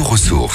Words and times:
retour. 0.00 0.52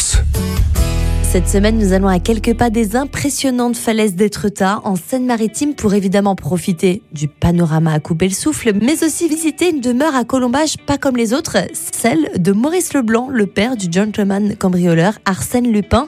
Cette 1.23 1.48
semaine, 1.48 1.77
nous 1.77 1.93
allons 1.93 2.07
à 2.07 2.19
quelques 2.19 2.56
pas 2.56 2.69
des 2.69 2.95
impressionnantes 2.95 3.77
falaises 3.77 4.15
d'Étretat 4.15 4.81
en 4.83 4.96
Seine-Maritime 4.96 5.75
pour 5.75 5.93
évidemment 5.93 6.35
profiter 6.35 7.04
du 7.12 7.27
panorama 7.27 7.94
à 7.94 7.99
couper 7.99 8.28
le 8.28 8.33
souffle, 8.33 8.73
mais 8.81 9.04
aussi 9.04 9.29
visiter 9.29 9.70
une 9.70 9.79
demeure 9.79 10.15
à 10.15 10.25
colombage 10.25 10.78
pas 10.86 10.97
comme 10.97 11.15
les 11.15 11.33
autres, 11.33 11.57
celle 11.73 12.29
de 12.38 12.52
Maurice 12.52 12.93
Leblanc, 12.93 13.29
le 13.29 13.45
père 13.45 13.77
du 13.77 13.88
gentleman 13.91 14.55
cambrioleur 14.57 15.20
Arsène 15.25 15.71
Lupin. 15.71 16.07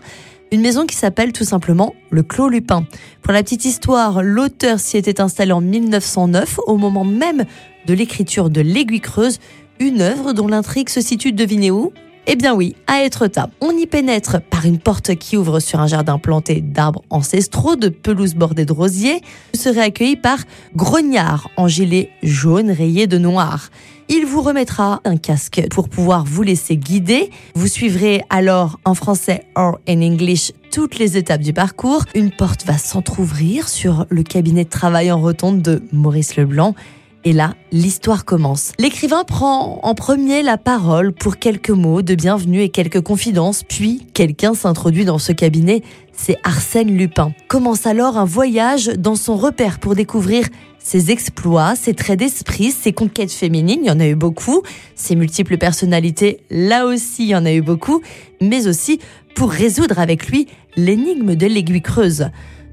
Une 0.51 0.61
maison 0.61 0.85
qui 0.85 0.97
s'appelle 0.97 1.31
tout 1.31 1.45
simplement 1.45 1.95
le 2.09 2.23
Clos 2.23 2.49
Lupin. 2.49 2.85
Pour 3.21 3.31
la 3.31 3.43
petite 3.43 3.63
histoire, 3.63 4.21
l'auteur 4.23 4.79
s'y 4.79 4.97
était 4.97 5.21
installé 5.21 5.53
en 5.53 5.61
1909, 5.61 6.59
au 6.67 6.75
moment 6.75 7.05
même 7.05 7.45
de 7.85 7.93
l'écriture 7.93 8.49
de 8.49 8.59
L'Aiguille 8.59 8.99
Creuse, 8.99 9.39
une 9.79 10.01
œuvre 10.01 10.33
dont 10.33 10.47
l'intrigue 10.47 10.89
se 10.89 10.99
situe, 10.99 11.31
devinez 11.31 11.71
où? 11.71 11.93
Eh 12.27 12.35
bien 12.35 12.53
oui, 12.53 12.75
à 12.85 13.03
Étretat, 13.03 13.49
on 13.61 13.71
y 13.71 13.87
pénètre 13.87 14.41
par 14.41 14.65
une 14.65 14.77
porte 14.77 15.15
qui 15.15 15.37
ouvre 15.37 15.59
sur 15.59 15.79
un 15.79 15.87
jardin 15.87 16.19
planté 16.19 16.61
d'arbres 16.61 17.01
ancestraux, 17.09 17.75
de 17.75 17.89
pelouses 17.89 18.35
bordées 18.35 18.65
de 18.65 18.73
rosiers. 18.73 19.21
Vous 19.53 19.59
serez 19.59 19.81
accueilli 19.81 20.15
par 20.15 20.37
Grognard 20.75 21.49
en 21.57 21.67
gilet 21.67 22.11
jaune 22.21 22.69
rayé 22.69 23.07
de 23.07 23.17
noir. 23.17 23.69
Il 24.07 24.25
vous 24.25 24.41
remettra 24.41 25.01
un 25.03 25.17
casque 25.17 25.65
pour 25.71 25.89
pouvoir 25.89 26.23
vous 26.23 26.43
laisser 26.43 26.77
guider. 26.77 27.31
Vous 27.55 27.67
suivrez 27.67 28.21
alors 28.29 28.79
en 28.85 28.93
français 28.93 29.45
or 29.55 29.79
in 29.87 30.01
English 30.01 30.51
toutes 30.71 30.99
les 30.99 31.17
étapes 31.17 31.41
du 31.41 31.53
parcours. 31.53 32.05
Une 32.13 32.29
porte 32.29 32.65
va 32.65 32.77
s'entr'ouvrir 32.77 33.67
sur 33.67 34.05
le 34.09 34.23
cabinet 34.23 34.65
de 34.65 34.69
travail 34.69 35.11
en 35.11 35.19
rotonde 35.19 35.61
de 35.61 35.81
Maurice 35.91 36.35
Leblanc 36.35 36.75
et 37.23 37.33
là, 37.33 37.53
l'histoire 37.71 38.25
commence. 38.25 38.71
L'écrivain 38.79 39.23
prend 39.23 39.79
en 39.83 39.93
premier 39.93 40.41
la 40.41 40.57
parole 40.57 41.13
pour 41.13 41.37
quelques 41.37 41.69
mots 41.69 42.01
de 42.01 42.15
bienvenue 42.15 42.61
et 42.61 42.69
quelques 42.69 43.01
confidences, 43.01 43.63
puis 43.63 44.07
quelqu'un 44.13 44.53
s'introduit 44.53 45.05
dans 45.05 45.19
ce 45.19 45.31
cabinet, 45.31 45.83
c'est 46.13 46.37
Arsène 46.43 46.97
Lupin. 46.97 47.33
Commence 47.47 47.85
alors 47.85 48.17
un 48.17 48.25
voyage 48.25 48.87
dans 48.97 49.15
son 49.15 49.37
repère 49.37 49.79
pour 49.79 49.95
découvrir 49.95 50.47
ses 50.79 51.11
exploits, 51.11 51.75
ses 51.75 51.93
traits 51.93 52.19
d'esprit, 52.19 52.71
ses 52.71 52.91
conquêtes 52.91 53.31
féminines, 53.31 53.81
il 53.83 53.87
y 53.87 53.91
en 53.91 53.99
a 53.99 54.07
eu 54.07 54.15
beaucoup, 54.15 54.63
ses 54.95 55.15
multiples 55.15 55.57
personnalités, 55.57 56.39
là 56.49 56.87
aussi 56.87 57.23
il 57.23 57.29
y 57.29 57.35
en 57.35 57.45
a 57.45 57.53
eu 57.53 57.61
beaucoup, 57.61 58.01
mais 58.41 58.67
aussi 58.67 58.99
pour 59.35 59.51
résoudre 59.51 59.99
avec 59.99 60.27
lui 60.27 60.47
l'énigme 60.75 61.35
de 61.35 61.45
l'aiguille 61.45 61.81
creuse. 61.81 62.29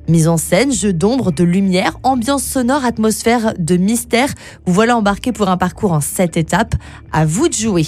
Mise 0.09 0.27
en 0.27 0.39
scène, 0.39 0.73
jeu 0.73 0.95
d'ombre, 0.95 1.33
de 1.33 1.45
lumière, 1.45 1.99
ambiance 2.03 2.43
sonore, 2.43 2.83
atmosphère 2.83 3.53
de 3.59 3.77
mystère. 3.77 4.31
Vous 4.65 4.73
voilà 4.73 4.97
embarqué 4.97 5.33
pour 5.33 5.51
un 5.51 5.59
parcours 5.59 5.93
en 5.93 6.01
sept 6.01 6.39
étapes. 6.39 6.75
À 7.13 7.27
vous 7.27 7.49
de 7.49 7.53
jouer. 7.53 7.85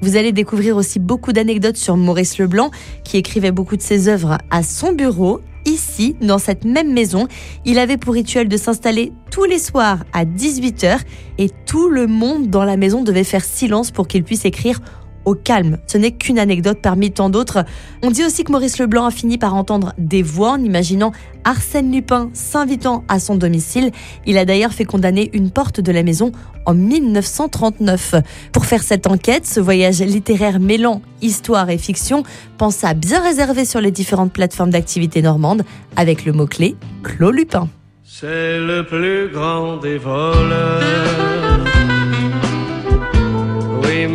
Vous 0.00 0.16
allez 0.16 0.30
découvrir 0.30 0.76
aussi 0.76 1.00
beaucoup 1.00 1.32
d'anecdotes 1.32 1.76
sur 1.76 1.96
Maurice 1.96 2.38
Leblanc, 2.38 2.70
qui 3.02 3.16
écrivait 3.16 3.50
beaucoup 3.50 3.76
de 3.76 3.82
ses 3.82 4.06
œuvres 4.06 4.38
à 4.50 4.62
son 4.62 4.92
bureau. 4.92 5.40
Ici, 5.66 6.14
dans 6.22 6.38
cette 6.38 6.64
même 6.64 6.92
maison, 6.92 7.26
il 7.64 7.80
avait 7.80 7.96
pour 7.96 8.14
rituel 8.14 8.48
de 8.48 8.56
s'installer 8.56 9.12
tous 9.32 9.44
les 9.44 9.58
soirs 9.58 10.04
à 10.12 10.24
18h 10.24 11.00
et 11.38 11.50
tout 11.66 11.88
le 11.88 12.06
monde 12.06 12.48
dans 12.48 12.64
la 12.64 12.76
maison 12.76 13.02
devait 13.02 13.24
faire 13.24 13.44
silence 13.44 13.90
pour 13.90 14.06
qu'il 14.06 14.22
puisse 14.22 14.44
écrire 14.44 14.80
au 15.24 15.34
calme. 15.34 15.78
Ce 15.86 15.98
n'est 15.98 16.12
qu'une 16.12 16.38
anecdote 16.38 16.78
parmi 16.82 17.10
tant 17.10 17.30
d'autres. 17.30 17.64
On 18.02 18.10
dit 18.10 18.24
aussi 18.24 18.44
que 18.44 18.52
Maurice 18.52 18.78
Leblanc 18.78 19.06
a 19.06 19.10
fini 19.10 19.38
par 19.38 19.54
entendre 19.54 19.92
des 19.98 20.22
voix 20.22 20.52
en 20.52 20.62
imaginant 20.62 21.12
Arsène 21.44 21.92
Lupin 21.92 22.30
s'invitant 22.32 23.04
à 23.08 23.18
son 23.18 23.34
domicile. 23.34 23.90
Il 24.26 24.38
a 24.38 24.44
d'ailleurs 24.44 24.72
fait 24.72 24.84
condamner 24.84 25.30
une 25.32 25.50
porte 25.50 25.80
de 25.80 25.92
la 25.92 26.02
maison 26.02 26.32
en 26.66 26.74
1939. 26.74 28.16
Pour 28.52 28.66
faire 28.66 28.82
cette 28.82 29.06
enquête, 29.06 29.46
ce 29.46 29.60
voyage 29.60 30.00
littéraire 30.00 30.60
mêlant 30.60 31.02
histoire 31.22 31.70
et 31.70 31.78
fiction 31.78 32.22
pense 32.58 32.84
à 32.84 32.94
bien 32.94 33.22
réserver 33.22 33.64
sur 33.64 33.80
les 33.80 33.90
différentes 33.90 34.32
plateformes 34.32 34.70
d'activité 34.70 35.22
normande 35.22 35.62
avec 35.96 36.24
le 36.24 36.32
mot-clé 36.32 36.76
Clos 37.02 37.30
Lupin. 37.30 37.68
C'est 38.04 38.58
le 38.58 38.84
plus 38.84 39.28
grand 39.32 39.76
des 39.76 39.96
voleurs 39.96 41.29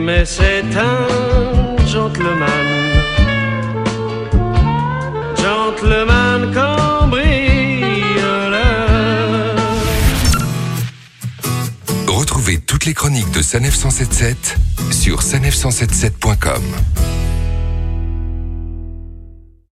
mais 0.05 0.23
c'est 0.23 0.63
un 0.77 1.87
gentleman. 1.87 2.47
Gentleman 5.35 6.53
cambrioleur. 6.53 7.15
Retrouvez 12.07 12.59
toutes 12.59 12.85
les 12.85 12.93
chroniques 12.93 13.31
de 13.31 13.41
Sanef 13.41 13.73
177 13.75 14.57
sur 14.91 15.21
sanef177.com. 15.21 16.61